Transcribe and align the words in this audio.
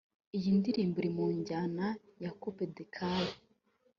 Iyi 0.37 0.49
ndirimbo 0.57 0.97
iri 0.99 1.11
mu 1.17 1.25
njyana 1.37 1.87
ya 2.23 2.31
’’Coupe 2.39 2.65
des 2.75 2.89
Carres’’ 2.95 3.39